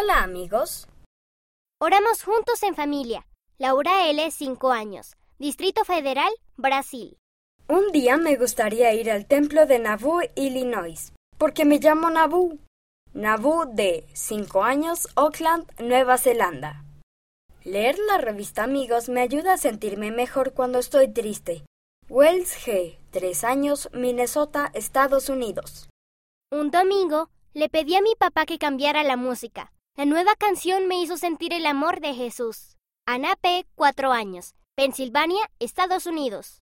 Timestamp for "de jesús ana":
32.00-33.34